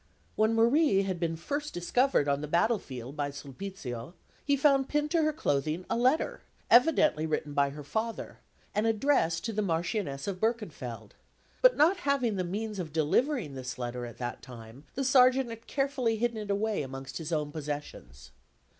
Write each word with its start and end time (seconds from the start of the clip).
When 0.35 0.55
Marie 0.55 1.03
had 1.03 1.19
been 1.19 1.35
first 1.35 1.75
discovered 1.75 2.27
on 2.27 2.41
the 2.41 2.47
battlefield 2.47 3.15
by 3.15 3.29
Sulpizio, 3.29 4.15
he 4.43 4.57
found 4.57 4.89
pinned 4.89 5.11
to 5.11 5.21
her 5.21 5.31
clothing 5.31 5.85
a 5.91 5.95
letter, 5.95 6.41
evidently 6.71 7.27
written 7.27 7.53
by 7.53 7.69
her 7.69 7.83
father, 7.83 8.39
and 8.73 8.87
addressed 8.87 9.45
to 9.45 9.53
the 9.53 9.61
Marchioness 9.61 10.25
of 10.27 10.39
Berkenfeld; 10.39 11.11
but 11.61 11.77
not 11.77 11.97
having 11.97 12.35
the 12.35 12.43
means 12.43 12.79
of 12.79 12.91
delivering 12.91 13.53
this 13.53 13.77
letter 13.77 14.07
at 14.07 14.17
that 14.17 14.41
time, 14.41 14.85
the 14.95 15.03
Sergeant 15.03 15.51
had 15.51 15.67
carefully 15.67 16.15
hidden 16.17 16.37
it 16.37 16.49
away 16.49 16.81
amongst 16.81 17.19
his 17.19 17.31
own 17.31 17.51
possessions. 17.51 18.31